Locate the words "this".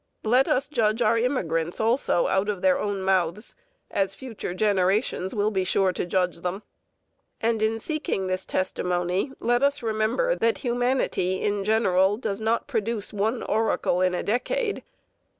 8.25-8.47